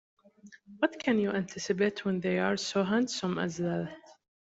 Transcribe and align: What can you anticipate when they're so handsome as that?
What 0.79 0.97
can 0.97 1.19
you 1.19 1.29
anticipate 1.29 2.05
when 2.05 2.21
they're 2.21 2.57
so 2.57 2.83
handsome 2.83 3.37
as 3.37 3.57
that? 3.57 3.95